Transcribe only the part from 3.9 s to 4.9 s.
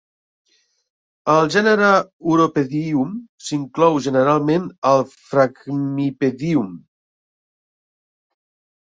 generalment